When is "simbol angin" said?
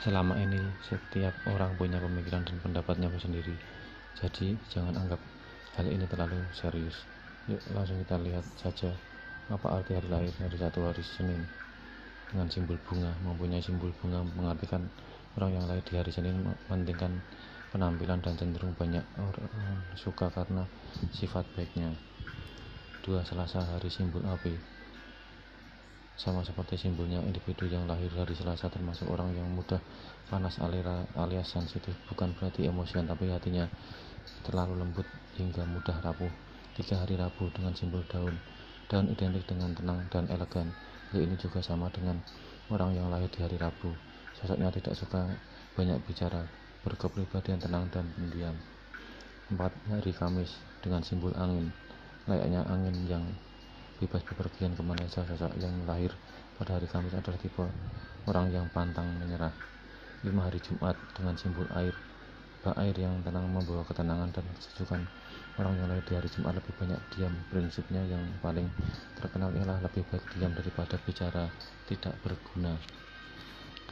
51.00-51.72